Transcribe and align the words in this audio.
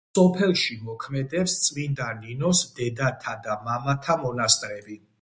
სოფელში 0.17 0.77
მოქმედებს 0.85 1.53
წმინდა 1.67 2.09
ნინოს 2.23 2.65
დედათა 2.81 3.39
და 3.47 3.63
მამათა 3.71 4.21
მონასტრები. 4.27 5.03